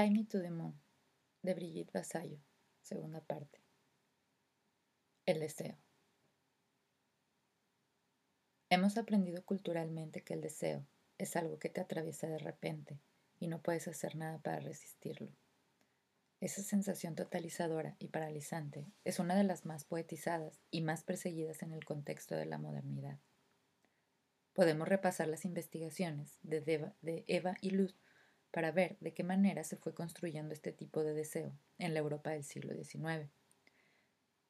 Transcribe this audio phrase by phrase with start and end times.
[0.00, 0.80] Fly to the Moon,
[1.42, 2.38] de Brigitte Vasallo,
[2.80, 3.60] segunda parte.
[5.26, 5.76] El deseo.
[8.70, 10.86] Hemos aprendido culturalmente que el deseo
[11.18, 12.98] es algo que te atraviesa de repente
[13.38, 15.36] y no puedes hacer nada para resistirlo.
[16.40, 21.72] Esa sensación totalizadora y paralizante es una de las más poetizadas y más perseguidas en
[21.72, 23.18] el contexto de la modernidad.
[24.54, 26.94] Podemos repasar las investigaciones de,
[27.26, 27.99] Eva y Luz
[28.50, 32.30] para ver de qué manera se fue construyendo este tipo de deseo en la Europa
[32.30, 33.30] del siglo XIX.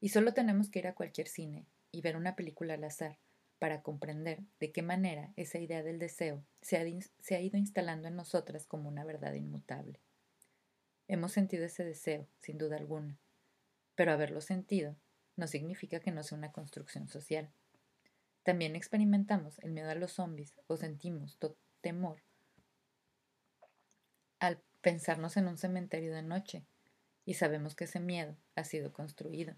[0.00, 3.18] Y solo tenemos que ir a cualquier cine y ver una película al azar
[3.59, 8.66] para comprender de qué manera esa idea del deseo se ha, ido instalando en nosotras
[8.66, 10.01] como una verdad inmutable.
[11.09, 13.18] Hemos sentido ese deseo, sin duda alguna,
[13.96, 14.96] pero haberlo sentido
[15.37, 17.51] no significa que no sea una construcción social.
[18.45, 21.38] También experimentamos el miedo a los zombies o sentimos
[21.82, 22.23] temor
[24.41, 26.65] al pensarnos en un cementerio de noche,
[27.24, 29.55] y sabemos que ese miedo ha sido construido,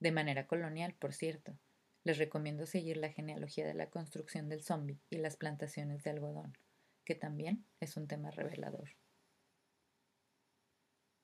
[0.00, 1.58] de manera colonial, por cierto.
[2.04, 6.56] Les recomiendo seguir la genealogía de la construcción del zombie y las plantaciones de algodón,
[7.04, 8.96] que también es un tema revelador.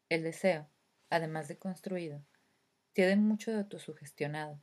[0.08, 0.68] El deseo,
[1.10, 2.22] además de construido,
[2.92, 4.60] tiene mucho de autosugestionado.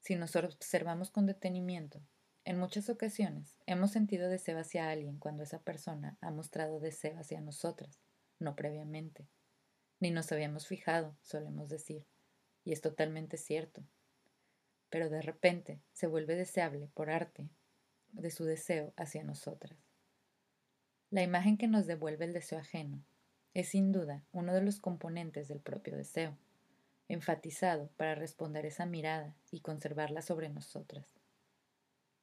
[0.00, 2.00] Si nos observamos con detenimiento,
[2.44, 7.40] en muchas ocasiones hemos sentido deseo hacia alguien cuando esa persona ha mostrado deseo hacia
[7.40, 8.00] nosotras,
[8.38, 9.28] no previamente.
[10.00, 12.04] Ni nos habíamos fijado, solemos decir,
[12.64, 13.84] y es totalmente cierto.
[14.90, 17.48] Pero de repente se vuelve deseable por arte
[18.10, 19.78] de su deseo hacia nosotras.
[21.10, 23.04] La imagen que nos devuelve el deseo ajeno
[23.54, 26.36] es sin duda uno de los componentes del propio deseo,
[27.08, 31.21] enfatizado para responder esa mirada y conservarla sobre nosotras.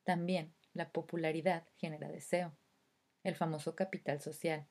[0.04, 2.56] También la popularidad genera deseo,
[3.24, 4.68] el famoso capital social,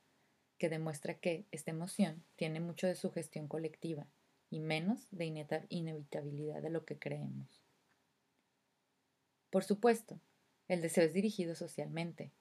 [0.59, 4.09] que demuestra que esta emoción tiene mucho de su gestión colectiva
[4.51, 5.27] y menos de
[5.69, 7.63] inevitabilidad de lo que creemos.
[9.51, 10.21] Por supuesto,
[10.67, 12.33] el deseo es dirigido socialmente.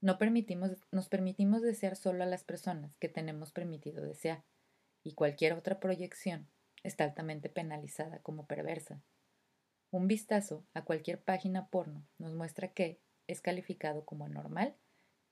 [0.00, 4.44] No permitimos, nos permitimos desear solo a las personas que tenemos permitido desear,
[5.02, 6.48] y cualquier otra proyección
[6.82, 9.02] está altamente penalizada como perversa.
[9.92, 14.76] Un vistazo a cualquier página porno nos muestra que es calificado como anormal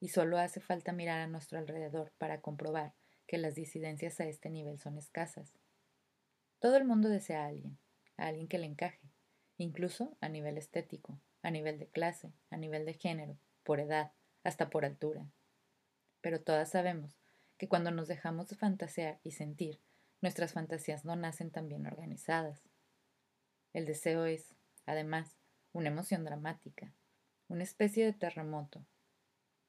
[0.01, 2.95] y solo hace falta mirar a nuestro alrededor para comprobar
[3.29, 5.53] que las disidencias a este nivel son escasas.
[6.59, 7.79] Todo el mundo desea a alguien,
[8.17, 9.13] a alguien que le encaje,
[9.59, 14.71] incluso a nivel estético, a nivel de clase, a nivel de género, por edad, hasta
[14.71, 15.31] por altura.
[16.21, 17.17] Pero todas sabemos
[17.59, 19.81] que cuando nos dejamos de fantasear y sentir,
[20.21, 22.68] nuestras fantasías no nacen tan bien organizadas.
[23.79, 24.57] El deseo es,
[24.87, 25.37] además,
[25.73, 26.93] una emoción dramática,
[27.47, 28.85] una especie de terremoto,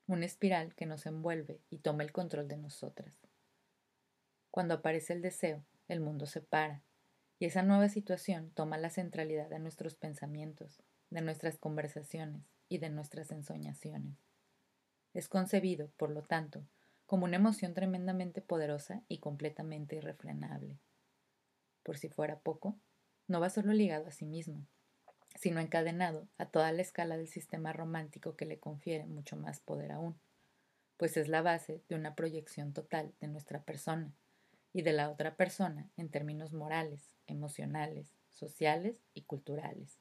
[0.08, 3.14] una espiral que nos envuelve y toma el control de nosotras.
[4.50, 6.82] Cuando aparece el deseo, el mundo se para,
[7.38, 10.82] y esa nueva situación toma la centralidad de nuestros pensamientos,
[11.12, 14.18] de nuestras conversaciones y de nuestras ensoñaciones.
[15.14, 16.66] Es concebido, por lo tanto,
[17.06, 20.80] como una emoción tremendamente poderosa y completamente irrefrenable.
[21.84, 22.76] Por si fuera poco,
[23.30, 24.66] no va solo ligado a sí mismo,
[25.36, 29.92] sino encadenado a toda la escala del sistema romántico que le confiere mucho más poder
[29.92, 30.20] aún,
[30.98, 34.12] pues es la base de una proyección total de nuestra persona
[34.74, 39.98] y de la otra persona en términos morales, emocionales, sociales y culturales.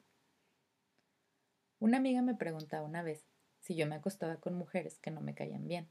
[1.81, 3.27] Una amiga me preguntaba una vez
[3.61, 5.89] si yo me acostaba con mujeres que no me caían bien,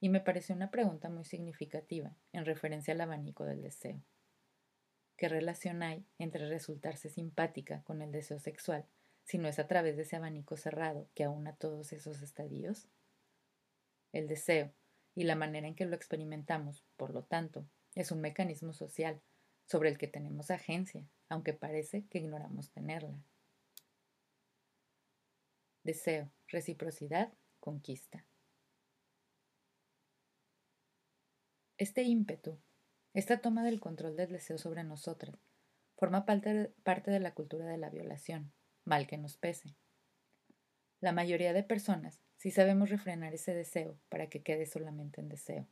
[0.00, 4.00] y me pareció una pregunta muy significativa en referencia al abanico del deseo.
[5.18, 8.86] ¿Qué relación hay entre resultarse simpática con el deseo sexual
[9.24, 12.88] si no es a través de ese abanico cerrado que aúna todos esos estadios?
[14.12, 14.72] El deseo
[15.16, 19.20] y la manera en que lo experimentamos, por lo tanto, es un mecanismo social
[19.66, 23.18] sobre el que tenemos agencia, aunque parece que ignoramos tenerla.
[25.82, 28.24] Deseo, reciprocidad, conquista.
[31.76, 32.56] Este ímpetu
[33.14, 35.38] esta toma del control del deseo sobre nosotras
[35.98, 36.72] forma parte,
[37.10, 38.52] de la cultura de la violación,
[38.84, 39.74] mal que nos pese.
[41.00, 45.66] La mayoría de personas sí sabemos refrenar ese deseo para que quede solamente en deseo.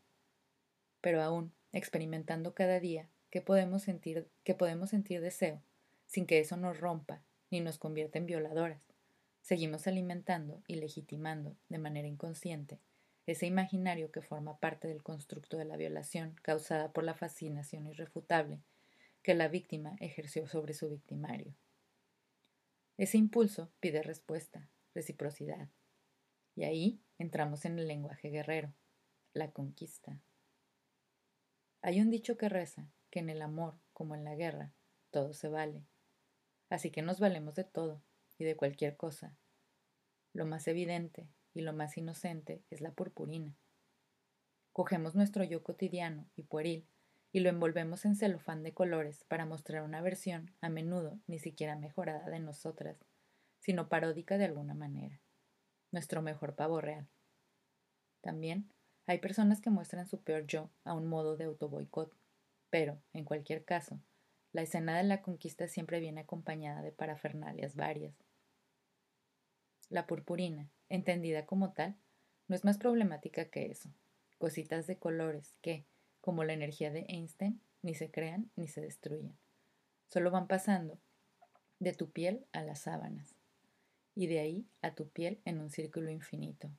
[1.01, 5.63] Pero aún, experimentando cada día que podemos sentir, que podemos sentir deseo,
[6.07, 8.83] sin que eso nos rompa ni nos convierta en violadoras,
[9.43, 12.81] seguimos alimentando y legitimando de manera inconsciente
[13.27, 18.61] ese imaginario que forma parte del constructo de la violación causada por la fascinación irrefutable
[19.23, 21.53] que la víctima ejerció sobre su victimario.
[22.97, 25.69] Ese impulso pide respuesta, reciprocidad.
[26.55, 28.73] Y ahí entramos en el lenguaje guerrero,
[29.35, 30.23] la conquista,
[31.83, 34.73] Hay un dicho que reza que en el amor, como en la guerra,
[35.11, 35.85] todo se vale.
[36.71, 38.03] Así que nos valemos de todo
[38.39, 39.37] y de cualquier cosa.
[40.33, 43.57] Lo más evidente y lo más inocente es la purpurina.
[44.73, 46.87] Cogemos nuestro yo cotidiano y pueril
[47.33, 51.75] y lo envolvemos en celofán de colores para mostrar una versión, a menudo ni siquiera
[51.75, 52.99] mejorada de nosotras,
[53.61, 55.19] sino paródica de alguna manera.
[55.93, 57.09] Nuestro mejor pavo real.
[58.21, 58.71] También
[59.07, 62.15] hay personas que muestran su peor yo a un modo de autoboicot,
[62.69, 63.99] pero, en cualquier caso,
[64.53, 68.15] la escena de la conquista siempre viene acompañada de parafernalias varias.
[69.89, 71.97] La purpurina, entendida como tal,
[72.49, 73.91] no es más problemática que eso.
[74.39, 75.85] Cositas de colores que,
[76.21, 79.37] como la energía de Einstein, ni se crean ni se destruyen.
[80.09, 80.99] Solo van pasando
[81.79, 83.35] de tu piel a las sábanas
[84.15, 86.71] y de ahí a tu piel en un círculo infinito.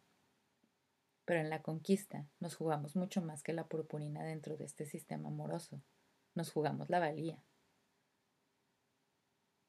[1.25, 5.27] Pero en la conquista nos jugamos mucho más que la purpurina dentro de este sistema
[5.27, 5.81] amoroso.
[6.35, 7.43] Nos jugamos la valía.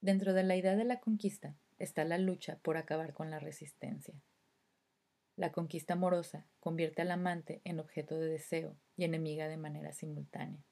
[0.00, 4.14] Dentro de la idea de la conquista está la lucha por acabar con la resistencia.
[5.36, 10.64] La conquista amorosa convierte al amante en objeto de deseo y enemiga de manera simultánea.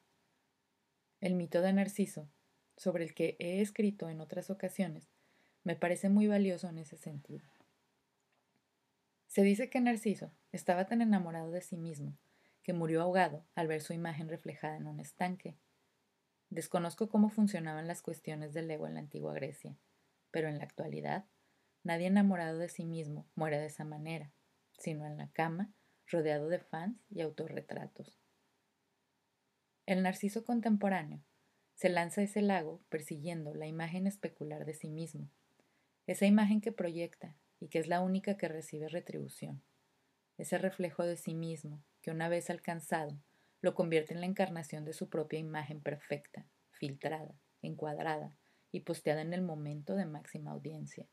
[1.21, 2.29] El mito de Narciso,
[2.77, 5.09] sobre el que he escrito en otras ocasiones,
[5.63, 7.45] me parece muy valioso en ese sentido.
[9.29, 12.17] Se dice que Narciso estaba tan enamorado de sí mismo
[12.63, 15.57] que murió ahogado al ver su imagen reflejada en un estanque.
[16.51, 19.77] Desconozco cómo funcionaban las cuestiones del ego en la antigua Grecia,
[20.31, 21.27] pero en la actualidad
[21.83, 24.33] nadie enamorado de sí mismo muere de esa manera,
[24.79, 25.73] sino en la cama,
[26.07, 28.19] rodeado de fans y autorretratos.
[29.87, 31.23] El narciso contemporáneo
[31.75, 35.31] se lanza a ese lago persiguiendo la imagen especular de sí mismo,
[36.07, 39.63] esa imagen que proyecta y que es la única que recibe retribución.
[40.39, 43.19] Ese reflejo de sí mismo, que una vez alcanzado,
[43.61, 48.37] lo convierte en la encarnación de su propia imagen perfecta, filtrada, encuadrada
[48.77, 51.07] y posteada en el momento de máxima audiencia.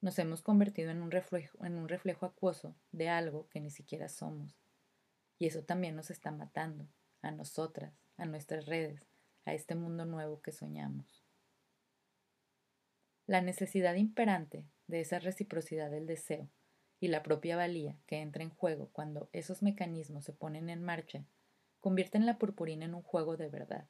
[0.00, 4.08] Nos hemos convertido en un reflejo, en un reflejo acuoso de algo que ni siquiera
[4.08, 4.58] somos.
[5.38, 6.88] Y eso también nos está matando,
[7.20, 9.06] a nosotras, a nuestras redes,
[9.44, 11.22] a este mundo nuevo que soñamos.
[13.26, 16.50] La necesidad imperante de esa reciprocidad del deseo
[16.98, 21.24] y la propia valía que entra en juego cuando esos mecanismos se ponen en marcha,
[21.78, 23.86] convierten la purpurina en un juego de verdad,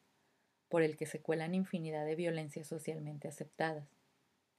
[0.72, 3.86] por el que se cuelan infinidad de violencias socialmente aceptadas.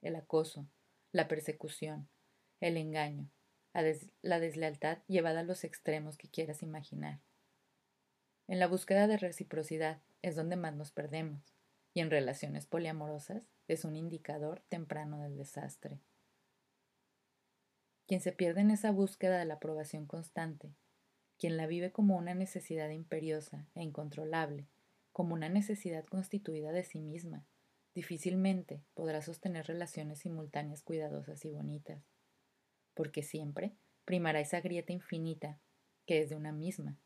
[0.00, 0.64] El acoso,
[1.10, 2.08] la persecución,
[2.60, 3.28] el engaño,
[4.22, 7.18] la deslealtad llevada a los extremos que quieras imaginar.
[8.46, 11.56] En la búsqueda de reciprocidad es donde más nos perdemos,
[11.94, 15.98] y en relaciones poliamorosas es un indicador temprano del desastre.
[18.06, 20.76] Quien se pierde en esa búsqueda de la aprobación constante,
[21.38, 24.68] quien la vive como una necesidad imperiosa e incontrolable,
[25.14, 27.46] como una necesidad constituida de sí misma,
[27.94, 32.02] difícilmente podrá sostener relaciones simultáneas cuidadosas y bonitas,
[32.94, 35.60] porque siempre primará esa grieta infinita
[36.04, 36.98] que es de una misma,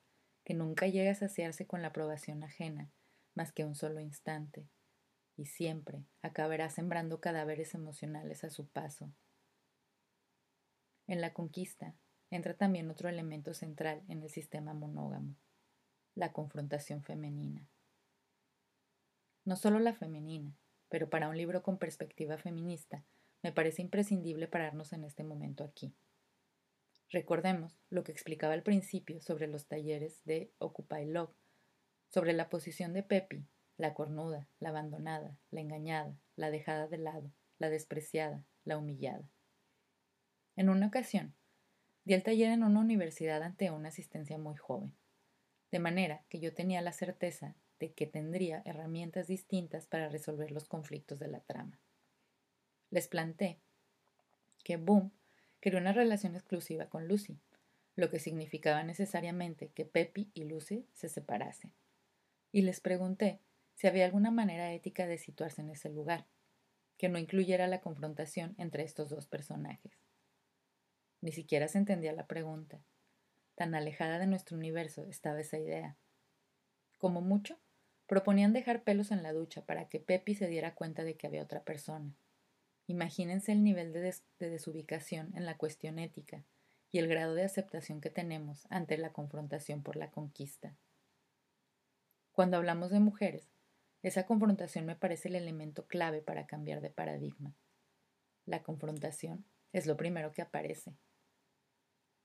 [0.42, 2.90] que nunca llega a saciarse con la aprobación ajena
[3.34, 4.66] más que un solo instante,
[5.36, 9.12] y siempre acabará sembrando cadáveres emocionales a su paso.
[11.06, 11.94] En la conquista
[12.30, 15.36] entra también otro elemento central en el sistema monógamo,
[16.14, 17.68] la confrontación femenina.
[19.48, 20.54] No solo la femenina,
[20.90, 23.06] pero para un libro con perspectiva feminista,
[23.42, 25.94] me parece imprescindible pararnos en este momento aquí.
[27.08, 31.34] Recordemos lo que explicaba al principio sobre los talleres de Occupy Love,
[32.10, 33.46] sobre la posición de Pepi
[33.78, 39.30] la cornuda, la abandonada, la engañada, la dejada de lado, la despreciada, la humillada.
[40.56, 41.34] En una ocasión,
[42.04, 44.92] di el taller en una universidad ante una asistencia muy joven,
[45.70, 50.66] de manera que yo tenía la certeza de que tendría herramientas distintas para resolver los
[50.66, 51.78] conflictos de la trama.
[52.90, 53.58] Les planté
[54.64, 55.12] que Boom
[55.60, 57.38] quería una relación exclusiva con Lucy,
[57.96, 61.72] lo que significaba necesariamente que Pepi y Lucy se separasen.
[62.52, 63.40] Y les pregunté
[63.74, 66.26] si había alguna manera ética de situarse en ese lugar,
[66.96, 69.92] que no incluyera la confrontación entre estos dos personajes.
[71.20, 72.80] Ni siquiera se entendía la pregunta.
[73.54, 75.96] Tan alejada de nuestro universo estaba esa idea.
[76.98, 77.58] Como mucho,
[78.08, 81.42] proponían dejar pelos en la ducha para que Pepi se diera cuenta de que había
[81.42, 82.16] otra persona.
[82.86, 86.42] Imagínense el nivel de, de desubicación en la cuestión ética
[86.90, 90.74] y el grado de aceptación que tenemos ante la confrontación por la conquista.
[92.32, 93.52] Cuando hablamos de mujeres,
[94.02, 97.54] esa confrontación me parece el elemento clave para cambiar de paradigma.
[98.46, 100.96] La confrontación es lo primero que aparece.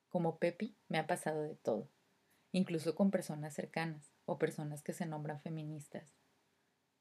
[0.08, 1.90] Como Pepi me ha pasado de todo.
[2.54, 6.16] Incluso con personas cercanas o personas que se nombran feministas.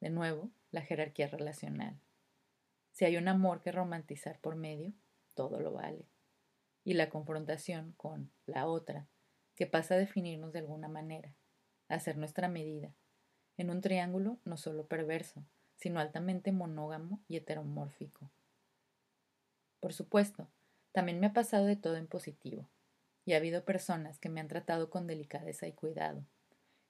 [0.00, 2.00] De nuevo, la jerarquía relacional.
[2.90, 4.92] Si hay un amor que romantizar por medio,
[5.34, 6.08] todo lo vale.
[6.84, 9.06] Y la confrontación con la otra,
[9.54, 11.36] que pasa a definirnos de alguna manera,
[11.88, 12.92] a ser nuestra medida,
[13.56, 15.44] en un triángulo no solo perverso,
[15.76, 18.30] sino altamente monógamo y heteromórfico.
[19.80, 20.48] Por supuesto,
[20.92, 22.68] también me ha pasado de todo en positivo,
[23.24, 26.24] y ha habido personas que me han tratado con delicadeza y cuidado,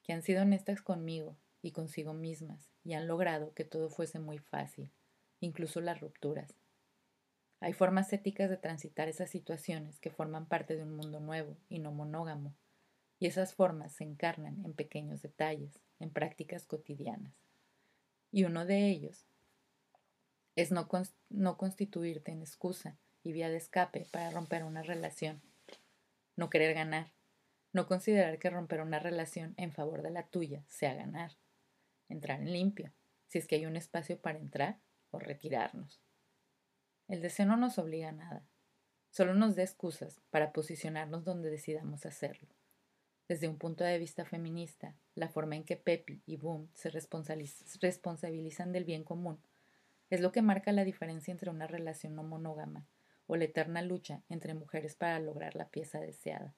[0.03, 4.39] que han sido honestas conmigo y consigo mismas, y han logrado que todo fuese muy
[4.39, 4.91] fácil,
[5.41, 6.55] incluso las rupturas.
[7.61, 11.79] Hay formas éticas de transitar esas situaciones que forman parte de un mundo nuevo y
[11.79, 12.55] no monógamo,
[13.21, 17.33] y esas formas se encarnan en pequeños detalles, en prácticas cotidianas.
[18.33, 19.27] Y uno de ellos
[20.57, 20.89] es no,
[21.31, 25.41] no constituirte en excusa y vía de escape para romper una relación,
[26.37, 27.13] no querer ganar,
[27.73, 31.33] no considerar que romper una relación en favor de la tuya sea ganar,
[32.09, 32.93] entrar en limpio,
[33.29, 34.79] si es que hay un espacio para entrar
[35.11, 36.03] o retirarnos.
[37.09, 38.47] El deseo no nos obliga a nada,
[39.11, 42.49] solo nos da excusas para posicionarnos donde decidamos hacerlo.
[43.29, 48.73] Desde un punto de vista feminista, la forma en que Pepi y Boom se responsabilizan
[48.73, 49.41] del bien común
[50.11, 52.87] es lo que marca la diferencia entre una relación no monógama
[53.33, 56.55] o la eterna lucha entre mujeres para lograr la pieza deseada,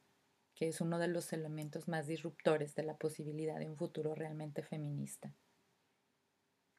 [0.57, 4.65] que es uno de los elementos más disruptores de la posibilidad de un futuro realmente
[4.65, 5.33] feminista.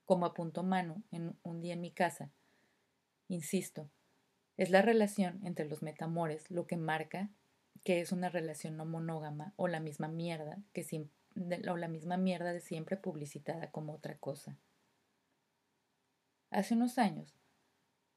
[0.04, 2.30] Como apuntó Manu en un día en mi casa,
[3.30, 3.90] insisto,
[4.58, 7.30] es la relación entre los metamores lo que marca
[7.86, 11.08] que es una relación no monógama o la misma mierda que
[11.70, 14.58] o la misma mierda de siempre publicitada como otra cosa.
[16.50, 17.34] Hace unos años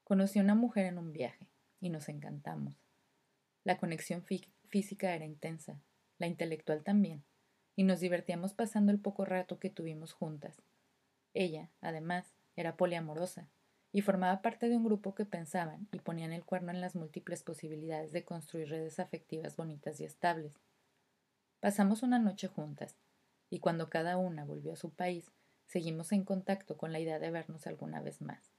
[0.03, 1.48] conocí a una mujer en un viaje
[1.79, 2.75] y nos encantamos.
[3.63, 5.81] La conexión física era intensa,
[6.17, 7.23] la intelectual también,
[7.75, 10.61] y nos divertíamos pasando el poco rato que tuvimos juntas.
[11.33, 13.49] Ella, además, era poliamorosa
[13.91, 17.43] y formaba parte de un grupo que pensaban y ponían el cuerno en las múltiples
[17.43, 20.59] posibilidades de construir redes afectivas bonitas y estables.
[21.59, 22.97] Pasamos una noche juntas,
[23.49, 25.31] y cuando cada una volvió a su país,
[25.65, 28.51] seguimos en contacto con la idea de vernos alguna vez más.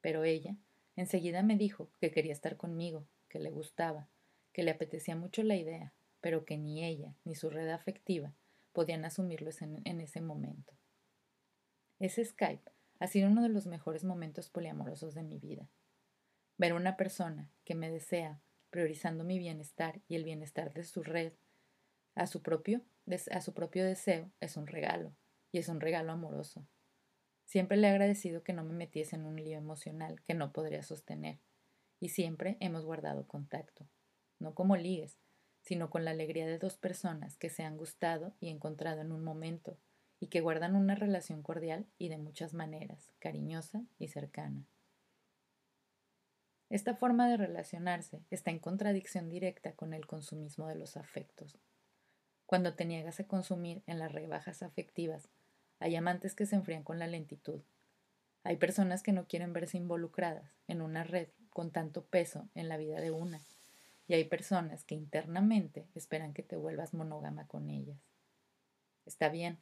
[0.00, 0.56] Pero ella
[0.96, 4.08] enseguida me dijo que quería estar conmigo, que le gustaba,
[4.52, 8.34] que le apetecía mucho la idea, pero que ni ella ni su red afectiva
[8.72, 10.72] podían asumirlo en, ese momento.
[11.98, 12.70] Ese Skype
[13.00, 15.68] ha sido uno de los mejores momentos poliamorosos de mi vida.
[16.58, 21.02] Ver a una persona que me desea, priorizando mi bienestar y el bienestar de su
[21.02, 21.32] red,
[22.14, 22.82] a su propio,
[23.30, 25.12] a su propio deseo, es un regalo,
[25.50, 26.66] y es un regalo amoroso.
[27.44, 30.82] Siempre le he agradecido que no me metiese en un lío emocional que no podría
[30.82, 31.38] sostener,
[32.00, 33.86] y siempre hemos guardado contacto,
[34.38, 35.18] no como ligues,
[35.60, 39.22] sino con la alegría de dos personas que se han gustado y encontrado en un
[39.22, 39.78] momento
[40.18, 44.66] y que guardan una relación cordial y de muchas maneras, cariñosa y cercana.
[46.70, 51.58] Esta forma de relacionarse está en contradicción directa con el consumismo de los afectos.
[52.46, 55.28] Cuando te niegas a consumir en las rebajas afectivas,
[55.82, 57.60] hay amantes que se enfrían con la lentitud.
[58.44, 62.76] Hay personas que no quieren verse involucradas en una red con tanto peso en la
[62.76, 63.40] vida de una,
[64.06, 67.98] y hay personas que internamente esperan que te vuelvas monógama con ellas.
[69.06, 69.58] Está bien,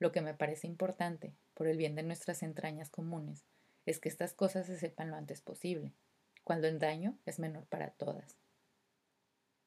[0.00, 3.44] lo que me parece importante, por el bien de nuestras entrañas comunes,
[3.86, 5.92] es que estas cosas se sepan lo antes posible,
[6.42, 8.36] cuando el daño es menor para todas.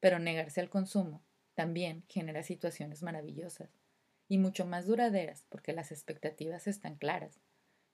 [0.02, 1.24] Pero negarse al consumo
[1.54, 3.70] también genera situaciones maravillosas
[4.28, 7.40] y mucho más duraderas porque las expectativas están claras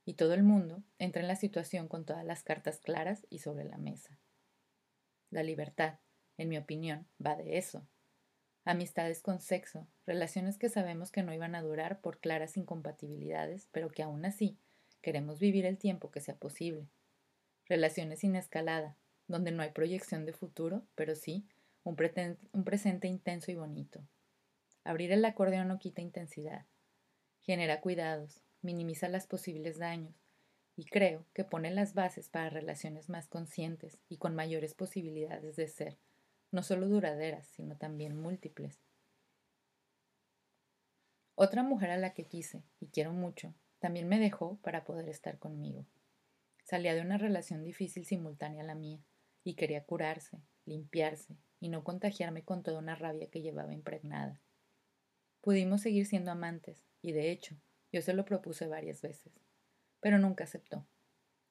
[0.06, 3.66] y todo el mundo entra en la situación con todas las cartas claras y sobre
[3.66, 4.18] la mesa.
[5.30, 6.00] La libertad,
[6.38, 7.88] en mi opinión, va de eso,
[8.66, 13.90] amistades con sexo, relaciones que sabemos que no iban a durar por claras incompatibilidades, pero
[13.90, 14.58] que aún así
[15.02, 16.88] queremos vivir el tiempo que sea posible.
[17.66, 18.98] Relaciones sin escalada,
[19.28, 21.48] donde no hay proyección de futuro, pero sí
[21.84, 21.96] un,
[22.52, 24.04] un presente intenso y bonito.
[24.84, 26.66] Abrir el acordeón no quita intensidad,
[27.40, 30.16] genera cuidados, minimiza las posibles daños
[30.76, 35.68] y creo que pone las bases para relaciones más conscientes y con mayores posibilidades de
[35.68, 35.98] ser
[36.52, 38.80] no solo duraderas, sino también múltiples.
[41.36, 45.40] Otra mujer a la que quise y quiero mucho, también me dejó para poder estar
[45.40, 45.86] conmigo.
[46.64, 49.00] Salía de una relación difícil simultánea a la mía,
[49.44, 54.40] y quería curarse, limpiarse, y no contagiarme con toda una rabia que llevaba impregnada.
[55.42, 57.56] Pudimos seguir siendo amantes, y de hecho,
[57.92, 59.34] yo se lo propuse varias veces,
[60.00, 60.86] pero nunca aceptó,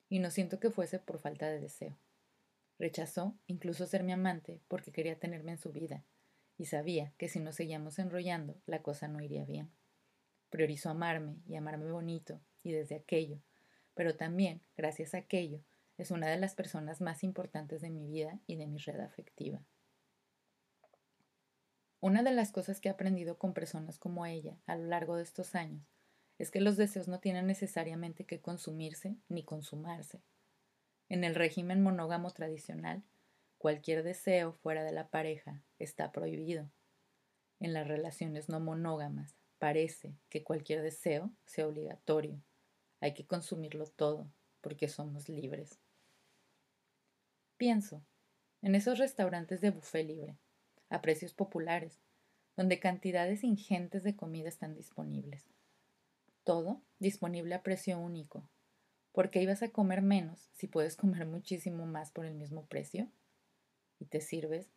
[0.09, 1.99] y no siento que fuese por falta de deseo.
[2.79, 6.05] Rechazó incluso ser mi amante porque quería tenerme en su vida,
[6.57, 9.71] y sabía que si nos seguíamos enrollando la cosa no iría bien.
[10.51, 13.41] Priorizó amarme y amarme bonito y desde aquello,
[13.95, 15.61] pero también, gracias a aquello,
[15.99, 19.61] es una de las personas más importantes de mi vida y de mi red afectiva.
[22.03, 25.23] Una de las cosas que he aprendido con personas como ella a lo largo de
[25.23, 25.87] estos años
[26.39, 30.23] es que los deseos no tienen necesariamente que consumirse ni consumarse.
[31.11, 33.03] En el régimen monógamo tradicional,
[33.59, 36.71] cualquier deseo fuera de la pareja está prohibido.
[37.59, 42.41] En las relaciones no monógamas parece que cualquier deseo sea obligatorio.
[43.01, 45.79] Hay que consumirlo todo porque somos libres.
[47.59, 48.03] Pienso
[48.63, 50.39] en esos restaurantes de buffet libre,
[50.91, 51.99] a precios populares,
[52.57, 55.49] donde cantidades ingentes de comida están disponibles.
[56.45, 58.49] Todo disponible a precio único.
[59.13, 63.09] ¿Por qué ibas a comer menos si puedes comer muchísimo más por el mismo precio?
[63.99, 64.71] Y te sirves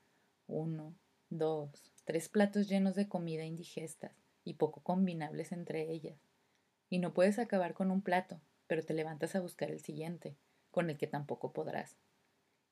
[0.48, 0.96] uno,
[1.30, 6.20] dos, tres platos llenos de comida indigestas y poco combinables entre ellas.
[6.90, 10.36] Y no puedes acabar con un plato, pero te levantas a buscar el siguiente,
[10.72, 11.98] con el que tampoco podrás.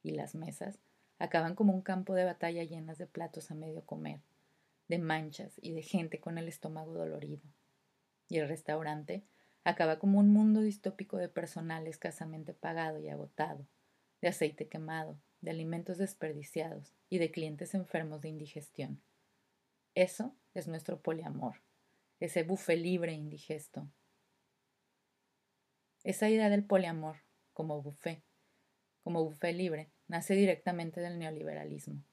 [0.03, 0.79] Y las mesas
[1.21, 4.21] acaban como un campo de batalla llenas de platos a medio comer,
[4.87, 7.43] de manchas y de gente con el estómago dolorido.
[8.27, 9.23] Y el restaurante
[9.63, 13.67] acaba como un mundo distópico de personal escasamente pagado y agotado,
[14.19, 18.99] de aceite quemado, de alimentos desperdiciados y de clientes enfermos de indigestión.
[19.93, 21.61] Eso es nuestro poliamor,
[22.19, 23.87] ese buffet libre e indigesto.
[26.03, 27.17] Esa idea del poliamor,
[27.53, 28.23] como buffet,
[29.03, 32.03] como buffet libre, nace directamente del neoliberalismo.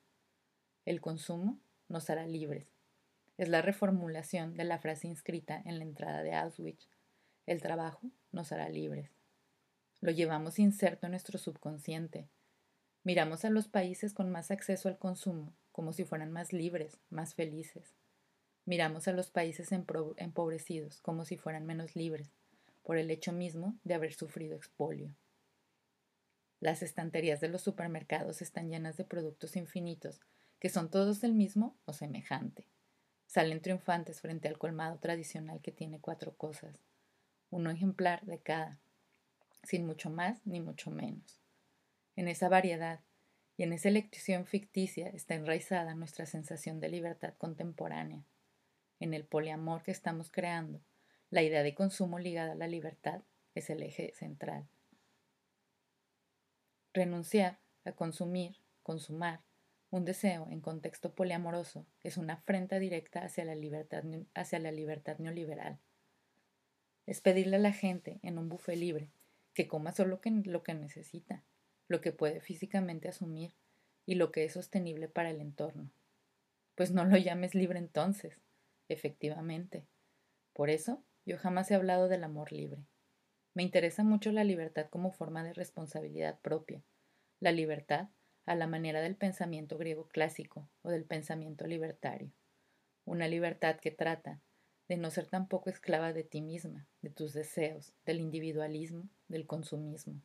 [0.85, 2.67] El consumo nos hará libres.
[3.37, 6.89] Es la reformulación de la frase inscrita en la entrada de Auschwitz.
[7.47, 9.11] El trabajo nos hará libres.
[10.01, 12.29] Lo llevamos inserto en nuestro subconsciente.
[13.05, 17.35] Miramos a los países con más acceso al consumo como si fueran más libres, más
[17.37, 17.95] felices.
[18.65, 22.33] Miramos a los países empobrecidos como si fueran menos libres,
[22.83, 25.15] por el hecho mismo de haber sufrido expolio.
[26.61, 30.21] Las estanterías de los supermercados están llenas de productos infinitos,
[30.59, 32.67] que son todos el mismo o semejante.
[33.27, 36.81] Salen triunfantes frente al colmado tradicional que tiene cuatro cosas,
[37.51, 38.81] uno ejemplar de cada,
[39.63, 41.41] sin mucho más ni mucho menos.
[42.17, 43.01] En esa variedad,
[43.59, 48.25] y en esa elección ficticia está enraizada nuestra sensación de libertad contemporánea.
[49.01, 50.81] En el poliamor que estamos creando,
[51.31, 53.23] la idea de consumo ligada a la libertad
[53.57, 54.69] es el eje central.
[56.99, 59.45] Renunciar a consumir, consumar,
[59.89, 64.03] un deseo en contexto poliamoroso es una afrenta directa hacia la libertad,
[64.35, 65.79] hacia la libertad neoliberal.
[67.07, 69.13] Es pedirle a la gente en un buffet libre
[69.55, 71.45] que coma solo lo que necesita,
[71.87, 73.55] lo que puede físicamente asumir
[74.05, 75.93] y lo que es sostenible para el entorno.
[76.75, 78.43] Pues no lo llames libre entonces,
[78.89, 79.87] efectivamente.
[80.53, 82.89] Por eso yo jamás he hablado del amor libre.
[83.55, 86.83] Me interesa mucho la libertad como forma de responsabilidad propia,
[87.41, 88.09] la libertad
[88.47, 92.31] a la manera del pensamiento griego clásico o del pensamiento libertario,
[93.05, 94.41] una libertad que trata
[94.89, 100.23] de no ser tampoco esclava de ti misma, de tus deseos, del individualismo, del consumismo.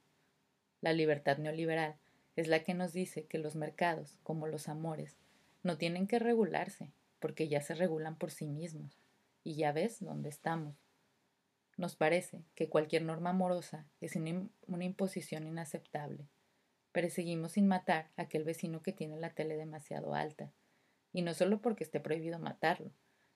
[0.80, 1.98] La libertad neoliberal
[2.36, 5.18] es la que nos dice que los mercados, como los amores,
[5.64, 9.00] no tienen que regularse, porque ya se regulan por sí mismos.
[9.44, 10.83] Y ya ves dónde estamos.
[11.78, 16.28] Nos parece que cualquier norma amorosa es una imposición inaceptable.
[16.92, 20.52] Perseguimos sin matar a aquel vecino que tiene la tele demasiado alta.
[21.12, 22.92] Y no solo porque esté prohibido matarlo.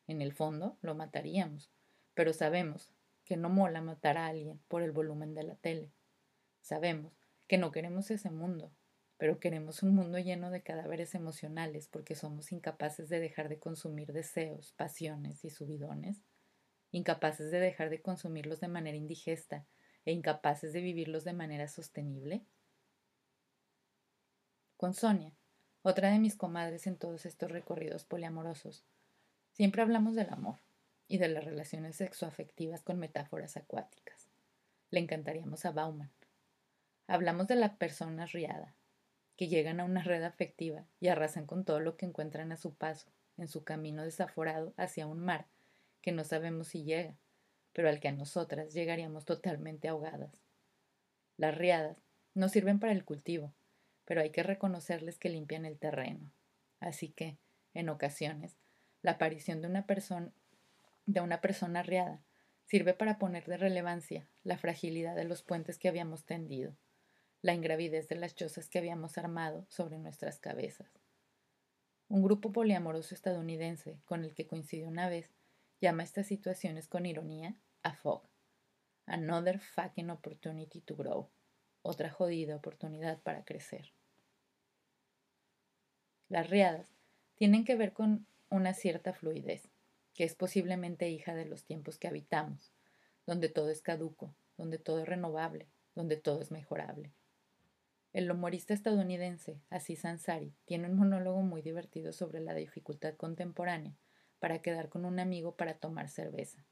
[0.07, 1.71] En el fondo, lo mataríamos.
[2.13, 2.91] Pero sabemos
[3.25, 5.91] que no mola matar a alguien por el volumen de la tele.
[6.61, 7.13] Sabemos
[7.47, 8.71] que no queremos ese mundo,
[9.17, 14.13] pero queremos un mundo lleno de cadáveres emocionales porque somos incapaces de dejar de consumir
[14.13, 16.23] deseos, pasiones y subidones,
[16.91, 19.65] incapaces de dejar de consumirlos de manera indigesta
[20.05, 22.43] e incapaces de vivirlos de manera sostenible.
[24.77, 25.33] Con Sonia,
[25.81, 28.83] otra de mis comadres en todos estos recorridos poliamorosos,
[29.51, 30.59] siempre hablamos del amor
[31.07, 34.27] y de las relaciones sexoafectivas con metáforas acuáticas.
[34.91, 36.11] Le encantaríamos a Bauman,
[37.09, 38.75] Hablamos de la persona riada,
[39.37, 42.73] que llegan a una red afectiva y arrasan con todo lo que encuentran a su
[42.73, 45.45] paso, en su camino desaforado hacia un mar
[46.07, 47.17] que no sabemos si llega,
[47.73, 50.41] pero al que a nosotras llegaríamos totalmente ahogadas.
[51.35, 51.97] Las riadas
[52.33, 53.53] no sirven para el cultivo,
[54.05, 56.31] pero hay que reconocerles que limpian el terreno.
[56.79, 57.39] Así que,
[57.73, 58.55] en ocasiones,
[59.01, 60.31] la aparición de una persona
[61.05, 62.23] de una persona riada
[62.63, 66.77] sirve para poner de relevancia la fragilidad de los puentes que habíamos tendido
[67.41, 70.87] la ingravidez de las chozas que habíamos armado sobre nuestras cabezas.
[72.07, 75.36] Un grupo poliamoroso estadounidense con el que coincidió una vez
[75.79, 78.23] llama estas situaciones con ironía a fog.
[79.05, 81.29] Another fucking opportunity to grow.
[81.81, 83.93] Otra jodida oportunidad para crecer.
[86.29, 86.87] Las riadas
[87.35, 89.69] tienen que ver con una cierta fluidez,
[90.13, 92.73] que es posiblemente hija de los tiempos que habitamos,
[93.25, 97.13] donde todo es caduco, donde todo es renovable, donde todo es mejorable.
[98.13, 103.95] El humorista estadounidense Aziz Ansari tiene un monólogo muy divertido sobre la dificultad contemporánea
[104.39, 106.65] para quedar con un amigo para tomar cerveza.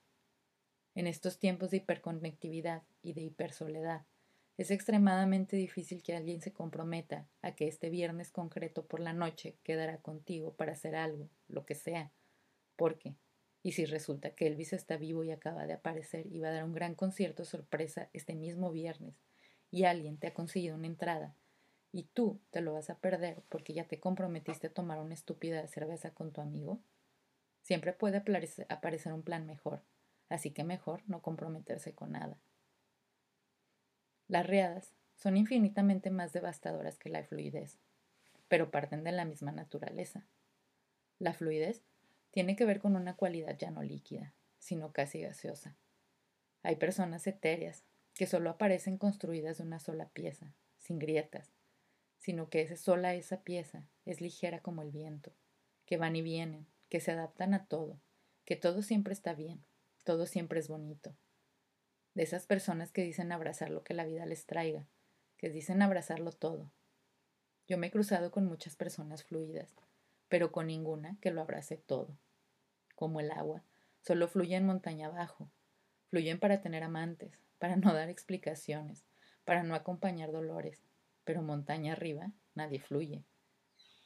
[0.95, 4.05] En estos tiempos de hiperconectividad y de hipersoledad,
[4.57, 9.57] es extremadamente difícil que alguien se comprometa a que este viernes concreto por la noche
[9.63, 12.11] quedará contigo para hacer algo, lo que sea.
[12.77, 13.15] Porque,
[13.63, 16.63] y si resulta que Elvis está vivo y acaba de aparecer y va a dar
[16.63, 19.15] un gran concierto sorpresa este mismo viernes,
[19.71, 21.35] y alguien te ha conseguido una entrada,
[21.91, 25.67] y tú te lo vas a perder porque ya te comprometiste a tomar una estúpida
[25.67, 26.79] cerveza con tu amigo,
[27.65, 28.23] siempre puede
[28.69, 29.81] aparecer un plan mejor,
[30.29, 32.37] así que mejor no comprometerse con nada.
[34.27, 37.79] Las riadas son infinitamente más devastadoras que la fluidez,
[38.47, 40.27] pero parten de la misma naturaleza.
[41.17, 41.81] La fluidez
[42.29, 45.75] tiene que ver con una cualidad ya no líquida, sino casi gaseosa.
[46.61, 51.51] Hay personas etéreas que solo aparecen construidas de una sola pieza, sin grietas,
[52.19, 55.33] sino que esa sola esa pieza es ligera como el viento,
[55.87, 57.99] que van y vienen, que se adaptan a todo,
[58.45, 59.61] que todo siempre está bien,
[60.05, 61.13] todo siempre es bonito,
[62.13, 64.87] de esas personas que dicen abrazar lo que la vida les traiga,
[65.35, 66.71] que dicen abrazarlo todo.
[67.67, 69.75] Yo me he cruzado con muchas personas fluidas,
[70.29, 72.17] pero con ninguna que lo abrace todo.
[72.95, 73.65] Como el agua,
[73.99, 75.51] solo fluye en montaña abajo.
[76.11, 79.03] Fluyen para tener amantes, para no dar explicaciones,
[79.43, 80.81] para no acompañar dolores,
[81.25, 83.25] pero montaña arriba nadie fluye.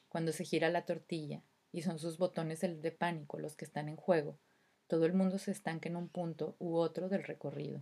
[0.08, 3.96] Cuando se gira la tortilla y son sus botones de pánico los que están en
[3.96, 4.38] juego,
[4.86, 7.80] todo el mundo se estanca en un punto u otro del recorrido.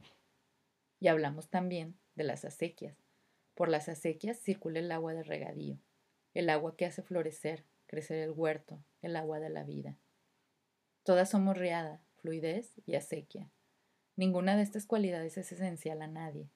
[1.00, 2.96] Y hablamos también de las acequias.
[3.54, 5.78] Por las acequias circula el agua de regadío,
[6.34, 9.96] el agua que hace florecer, crecer el huerto, el agua de la vida.
[11.02, 13.50] Todas somos riada, fluidez y acequia.
[14.14, 16.50] Ninguna de estas cualidades es esencial a nadie.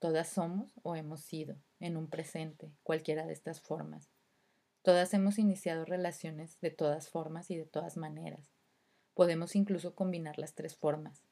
[0.00, 4.13] Todas somos o hemos sido, en un presente, cualquiera de estas formas.
[4.84, 8.52] Todas hemos iniciado relaciones de todas formas y de todas maneras.
[9.14, 11.22] Podemos incluso combinar las tres formas.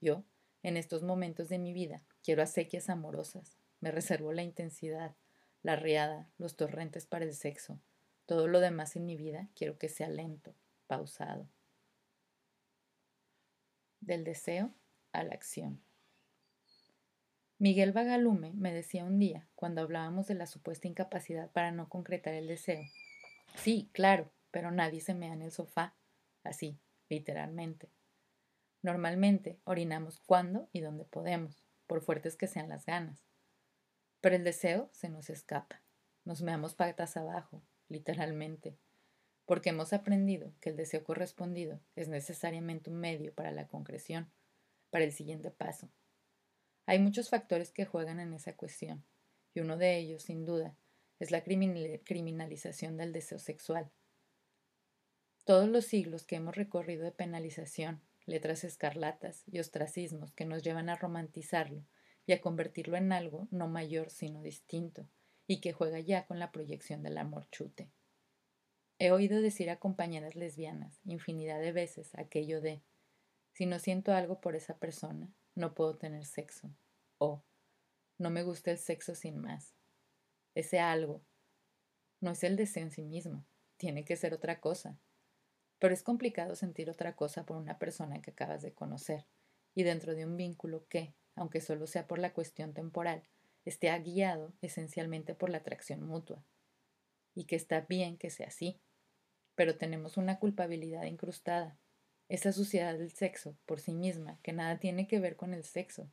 [0.00, 0.22] Yo,
[0.62, 3.58] en estos momentos de mi vida, quiero acequias amorosas.
[3.80, 5.16] Me reservo la intensidad,
[5.64, 7.80] la riada, los torrentes para el sexo.
[8.26, 10.54] Todo lo demás en mi vida quiero que sea lento,
[10.86, 11.48] pausado.
[14.00, 14.72] Del deseo
[15.10, 15.82] a la acción.
[17.60, 22.32] Miguel Vagalume me decía un día, cuando hablábamos de la supuesta incapacidad para no concretar
[22.32, 22.82] el deseo.
[23.54, 25.94] Sí, claro, pero nadie se mea en el sofá.
[26.42, 26.78] Así,
[27.10, 27.90] literalmente.
[28.80, 33.26] Normalmente orinamos cuando y donde podemos, por fuertes que sean las ganas.
[34.22, 35.82] Pero el deseo se nos escapa.
[36.24, 38.78] Nos meamos patas abajo, literalmente,
[39.44, 44.32] porque hemos aprendido que el deseo correspondido es necesariamente un medio para la concreción,
[44.88, 45.90] para el siguiente paso.
[46.90, 49.04] Hay muchos factores que juegan en esa cuestión,
[49.54, 50.76] y uno de ellos, sin duda,
[51.20, 53.92] es la criminalización del deseo sexual.
[55.44, 60.88] Todos los siglos que hemos recorrido de penalización, letras escarlatas y ostracismos que nos llevan
[60.88, 61.86] a romantizarlo
[62.26, 65.08] y a convertirlo en algo no mayor sino distinto,
[65.46, 67.88] y que juega ya con la proyección del amor chute.
[68.98, 72.82] He oído decir a compañeras lesbianas infinidad de veces aquello de
[73.52, 76.70] si no siento algo por esa persona, no puedo tener sexo.
[77.18, 77.44] O
[78.18, 79.74] no me gusta el sexo sin más.
[80.54, 81.22] Ese algo
[82.20, 83.46] no es el deseo en sí mismo,
[83.76, 84.98] tiene que ser otra cosa,
[85.78, 89.26] pero es complicado sentir otra cosa por una persona que acabas de conocer,
[89.74, 93.22] y dentro de un vínculo que, aunque solo sea por la cuestión temporal,
[93.64, 96.44] esté guiado esencialmente por la atracción mutua.
[97.34, 98.80] Y que está bien que sea así.
[99.54, 101.78] Pero tenemos una culpabilidad incrustada,
[102.30, 106.08] esa suciedad del sexo por sí misma, que nada tiene que ver con el sexo.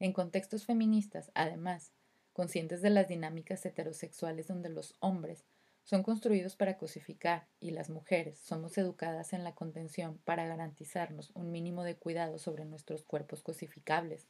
[0.00, 1.92] En contextos feministas, además,
[2.32, 5.46] conscientes de las dinámicas heterosexuales donde los hombres
[5.84, 11.52] son construidos para cosificar y las mujeres somos educadas en la contención para garantizarnos un
[11.52, 14.28] mínimo de cuidado sobre nuestros cuerpos cosificables.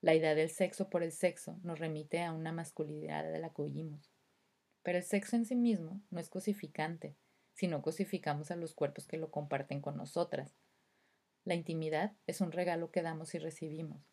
[0.00, 3.62] La idea del sexo por el sexo nos remite a una masculinidad de la que
[3.62, 4.10] huimos.
[4.82, 7.16] Pero el sexo en sí mismo no es cosificante,
[7.58, 10.54] sino cosificamos a los cuerpos que lo comparten con nosotras.
[11.44, 14.08] La intimidad es un regalo que damos y recibimos.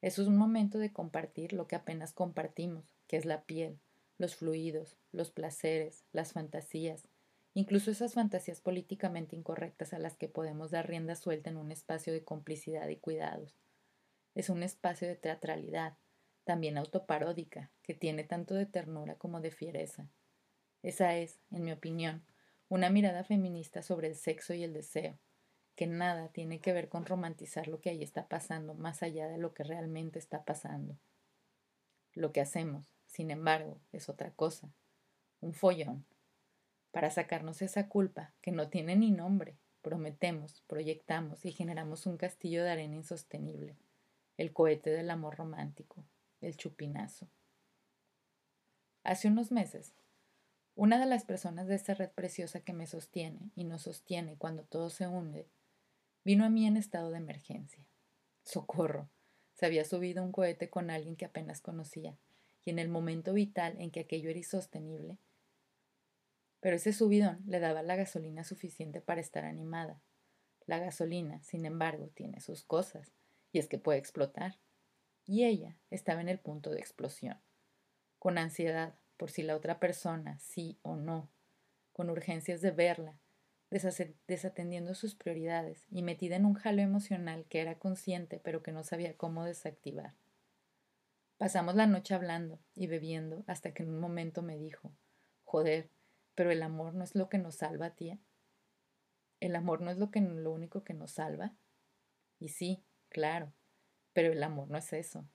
[0.00, 3.80] Es un momento de compartir lo que apenas compartimos, que es la piel,
[4.16, 7.08] los fluidos, los placeres, las fantasías
[7.54, 12.12] incluso esas fantasías políticamente incorrectas a las que podemos dar rienda suelta en un espacio
[12.12, 13.56] de complicidad y cuidados.
[14.36, 15.96] Es un espacio de teatralidad,
[16.44, 20.08] también autoparódica, que tiene tanto de ternura como de fiereza.
[20.82, 22.24] Esa es, en mi opinión,
[22.74, 25.16] una mirada feminista sobre el sexo y el deseo,
[25.76, 29.38] que nada tiene que ver con romantizar lo que ahí está pasando más allá de
[29.38, 30.98] lo que realmente está pasando.
[32.14, 34.68] Lo que hacemos, sin embargo, es otra cosa,
[35.40, 36.04] un follón,
[36.90, 39.56] para sacarnos esa culpa que no tiene ni nombre.
[39.80, 43.76] Prometemos, proyectamos y generamos un castillo de arena insostenible,
[44.36, 46.04] el cohete del amor romántico,
[46.40, 47.28] el chupinazo.
[49.04, 49.94] Hace unos meses,
[50.76, 54.64] una de las personas de esta red preciosa que me sostiene y nos sostiene cuando
[54.64, 55.48] todo se hunde,
[56.24, 57.84] vino a mí en estado de emergencia.
[58.42, 59.08] Socorro.
[59.54, 62.16] Se había subido un cohete con alguien que apenas conocía,
[62.64, 65.18] y en el momento vital en que aquello era insostenible,
[66.64, 70.00] pero ese subidón le daba la gasolina suficiente para estar animada.
[70.64, 73.12] La gasolina, sin embargo, tiene sus cosas,
[73.52, 74.58] y es que puede explotar.
[75.26, 77.38] Y ella estaba en el punto de explosión,
[78.18, 81.30] con ansiedad por si la otra persona, sí o no,
[81.92, 83.18] con urgencias de verla,
[83.70, 88.84] desatendiendo sus prioridades y metida en un jalo emocional que era consciente pero que no
[88.84, 90.14] sabía cómo desactivar.
[91.38, 94.92] Pasamos la noche hablando y bebiendo hasta que en un momento me dijo,
[95.42, 95.90] joder,
[96.34, 98.18] pero el amor no es lo que nos salva, tía.
[99.40, 101.54] El amor no es lo, que, lo único que nos salva.
[102.38, 103.52] Y sí, claro,
[104.12, 105.28] pero el amor no es eso.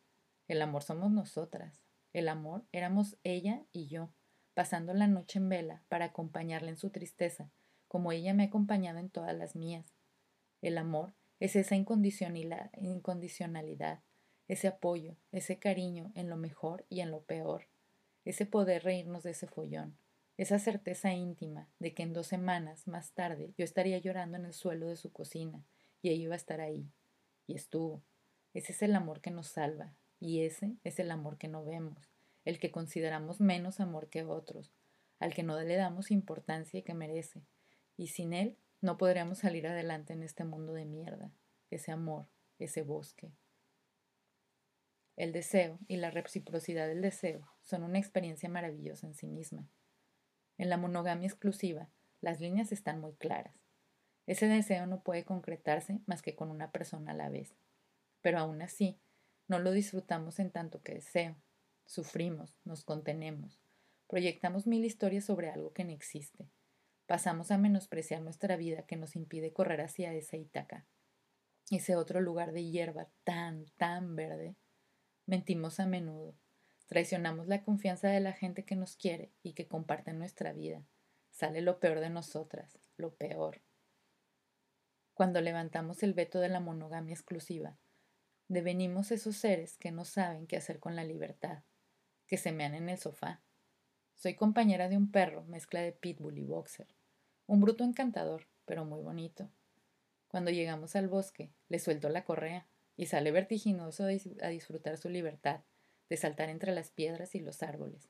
[0.48, 1.89] El amor somos nosotras.
[2.14, 4.10] El amor éramos ella y yo,
[4.54, 7.52] pasando la noche en vela para acompañarla en su tristeza,
[7.88, 9.94] como ella me ha acompañado en todas las mías.
[10.62, 12.72] El amor es esa incondicionalidad,
[14.48, 17.68] ese apoyo, ese cariño en lo mejor y en lo peor,
[18.26, 19.98] ese poder reírnos de ese follón,
[20.38, 24.54] esa certeza íntima de que en dos semanas más tarde yo estaría llorando en el
[24.54, 25.64] suelo de su cocina
[26.02, 26.90] y ella iba a estar ahí.
[27.46, 28.04] Y estuvo.
[28.54, 32.10] Ese es el amor que nos salva, y ese es el amor que no vemos,
[32.46, 34.72] el que consideramos menos amor que otros,
[35.20, 37.42] al que no le damos importancia que merece,
[37.98, 41.32] y sin él no podríamos salir adelante en este mundo de mierda,
[41.70, 42.28] ese amor,
[42.58, 43.32] ese bosque.
[45.16, 49.68] El deseo y la reciprocidad del deseo son una experiencia maravillosa en sí misma.
[50.58, 51.90] En la monogamia exclusiva,
[52.22, 53.56] las líneas están muy claras.
[54.28, 57.54] Ese deseo no puede concretarse más que con una persona a la vez.
[58.22, 58.98] Pero aún así,
[59.50, 61.36] no lo disfrutamos en tanto que deseo.
[61.86, 63.60] Sufrimos, nos contenemos,
[64.08, 66.50] proyectamos mil historias sobre algo que no existe.
[67.06, 70.88] Pasamos a menospreciar nuestra vida que nos impide correr hacia esa Ítaca,
[71.70, 74.56] ese otro lugar de hierba tan, tan verde.
[75.26, 76.38] Mentimos a menudo,
[76.90, 80.84] Traicionamos la confianza de la gente que nos quiere y que comparte nuestra vida.
[81.30, 83.62] Sale lo peor de nosotras, lo peor.
[85.14, 87.78] Cuando levantamos el veto de la monogamia exclusiva,
[88.50, 91.64] devenimos esos seres que no saben qué hacer con la libertad,
[92.28, 93.42] que se mean en el sofá.
[94.16, 96.88] Soy compañera de un perro, mezcla de pitbull y boxer.
[97.46, 99.50] Un bruto encantador, pero muy bonito.
[100.28, 105.62] Cuando llegamos al bosque, le suelto la correa y sale vertiginoso a disfrutar su libertad
[106.10, 108.10] de saltar entre las piedras y los árboles.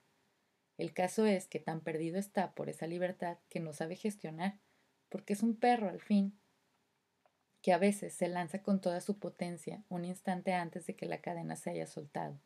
[0.77, 4.59] El caso es que tan perdido está por esa libertad que no sabe gestionar,
[5.09, 6.38] porque es un perro al fin,
[7.61, 11.21] que a veces se lanza con toda su potencia un instante antes de que la
[11.21, 12.39] cadena se haya soltado,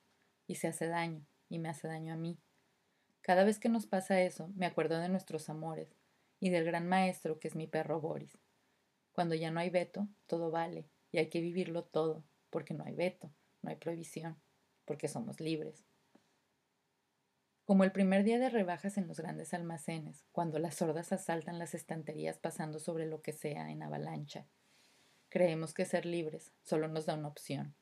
[0.47, 2.39] y se hace daño, y me hace daño a mí.
[3.21, 5.95] Cada vez que nos pasa eso, me acuerdo de nuestros amores,
[6.39, 8.37] y del gran maestro que es mi perro Boris.
[9.13, 12.95] Cuando ya no hay veto, todo vale, y hay que vivirlo todo, porque no hay
[12.95, 14.41] veto, no hay prohibición
[14.85, 15.85] porque somos libres.
[17.65, 21.73] Como el primer día de rebajas en los grandes almacenes, cuando las sordas asaltan las
[21.73, 24.45] estanterías pasando sobre lo que sea en avalancha.
[25.33, 27.73] Creemos que ser libres solo nos da una opción,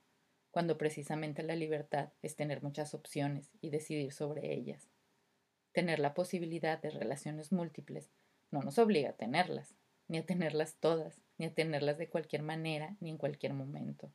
[0.51, 4.87] cuando precisamente la libertad es tener muchas opciones y decidir sobre ellas.
[5.73, 8.09] Tener la posibilidad de relaciones múltiples
[8.51, 9.75] no nos obliga a tenerlas,
[10.07, 14.13] ni a tenerlas todas, ni a tenerlas de cualquier manera, ni en cualquier momento.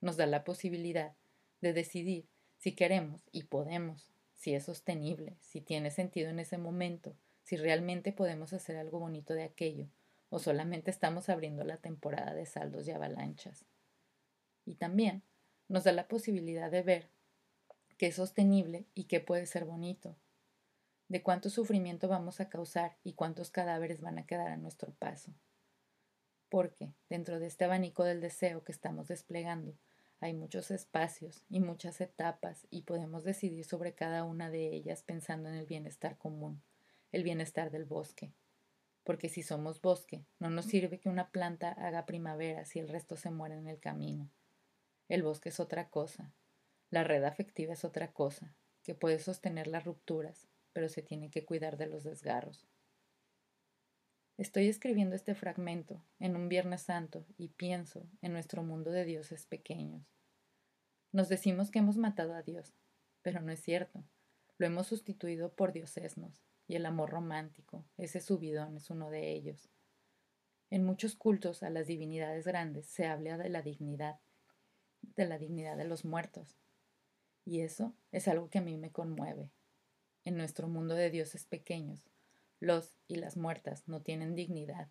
[0.00, 1.16] Nos da la posibilidad
[1.62, 7.16] de decidir si queremos y podemos, si es sostenible, si tiene sentido en ese momento,
[7.42, 9.88] si realmente podemos hacer algo bonito de aquello,
[10.32, 13.66] o solamente estamos abriendo la temporada de saldos y avalanchas.
[14.64, 15.22] Y también
[15.68, 17.10] nos da la posibilidad de ver
[17.98, 20.16] qué es sostenible y qué puede ser bonito,
[21.08, 25.34] de cuánto sufrimiento vamos a causar y cuántos cadáveres van a quedar a nuestro paso.
[26.48, 29.76] Porque, dentro de este abanico del deseo que estamos desplegando,
[30.20, 35.50] hay muchos espacios y muchas etapas y podemos decidir sobre cada una de ellas pensando
[35.50, 36.62] en el bienestar común,
[37.10, 38.32] el bienestar del bosque.
[39.04, 43.16] Porque si somos bosque, no nos sirve que una planta haga primavera si el resto
[43.16, 44.30] se muere en el camino.
[45.08, 46.32] El bosque es otra cosa,
[46.90, 51.44] la red afectiva es otra cosa, que puede sostener las rupturas, pero se tiene que
[51.44, 52.66] cuidar de los desgarros.
[54.38, 59.46] Estoy escribiendo este fragmento en un Viernes Santo y pienso en nuestro mundo de dioses
[59.46, 60.02] pequeños.
[61.12, 62.74] Nos decimos que hemos matado a Dios,
[63.22, 64.04] pero no es cierto.
[64.58, 69.68] Lo hemos sustituido por diosesnos, y el amor romántico, ese subidón, es uno de ellos.
[70.70, 74.20] En muchos cultos a las divinidades grandes se habla de la dignidad,
[75.02, 76.56] de la dignidad de los muertos.
[77.44, 79.50] Y eso es algo que a mí me conmueve.
[80.24, 82.08] En nuestro mundo de dioses pequeños,
[82.60, 84.88] los y las muertas no tienen dignidad.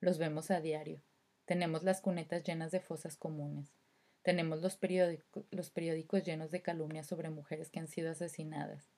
[0.00, 1.02] Los vemos a diario.
[1.44, 3.72] Tenemos las cunetas llenas de fosas comunes.
[4.22, 4.78] Tenemos los,
[5.50, 8.90] los periódicos llenos de calumnias sobre mujeres que han sido asesinadas.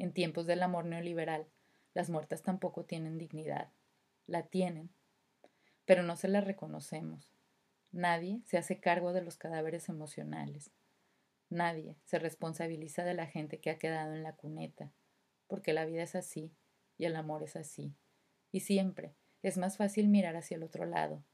[0.00, 1.46] En tiempos del amor neoliberal,
[1.92, 3.70] las muertas tampoco tienen dignidad.
[4.26, 4.88] La tienen,
[5.84, 7.34] pero no se la reconocemos.
[7.92, 10.70] Nadie se hace cargo de los cadáveres emocionales.
[11.50, 14.90] Nadie se responsabiliza de la gente que ha quedado en la cuneta,
[15.48, 16.56] porque la vida es así
[16.96, 17.94] y el amor es así.
[18.50, 21.26] Y siempre es más fácil mirar hacia el otro lado.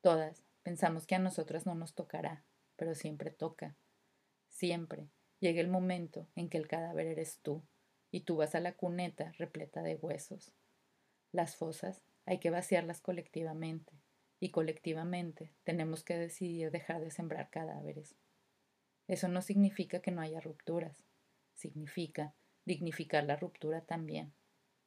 [0.00, 3.76] Todas pensamos que a nosotras no nos tocará, pero siempre toca.
[4.48, 7.62] Siempre llega el momento en que el cadáver eres tú,
[8.10, 10.52] y tú vas a la cuneta repleta de huesos.
[11.32, 13.92] Las fosas hay que vaciarlas colectivamente,
[14.40, 18.14] y colectivamente tenemos que decidir dejar de sembrar cadáveres.
[19.08, 21.04] Eso no significa que no haya rupturas,
[21.54, 24.32] significa dignificar la ruptura también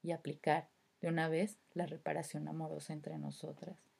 [0.04, 0.70] y aplicar
[1.02, 3.90] de una vez la reparación amorosa entre nosotras.